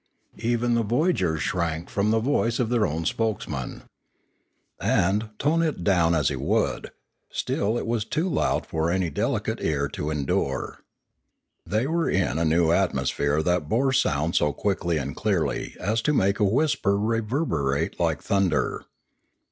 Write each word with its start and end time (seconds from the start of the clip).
Even 0.39 0.73
the 0.73 0.81
voyagers 0.81 1.43
shrank 1.43 1.87
from 1.87 2.09
the 2.09 2.17
voice 2.19 2.57
of 2.57 2.69
their 2.69 2.87
own 2.87 3.05
spokesman. 3.05 3.83
And, 4.79 5.29
tone 5.37 5.61
it 5.61 5.83
down 5.83 6.15
as 6.15 6.29
he 6.29 6.35
would, 6.35 6.89
still 7.29 7.73
was 7.73 8.03
it 8.03 8.09
too 8.09 8.27
loud 8.27 8.65
for 8.65 8.89
any 8.89 9.11
delicate 9.11 9.61
ear 9.61 9.87
to 9.89 10.09
endure. 10.09 10.79
They 11.67 11.85
were 11.85 12.09
in 12.09 12.39
a 12.39 12.45
new 12.45 12.71
atmosphere 12.71 13.43
that 13.43 13.69
bore 13.69 13.93
sound 13.93 14.35
so 14.35 14.53
quickly 14.53 14.97
and 14.97 15.15
clearly 15.15 15.75
as 15.79 16.01
to 16.01 16.13
make 16.13 16.39
a 16.39 16.45
whisper 16.45 16.97
reverberate 16.97 17.99
like 17.99 18.23
thunder. 18.23 18.85